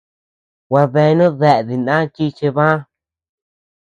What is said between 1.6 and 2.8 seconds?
diná chi chebä.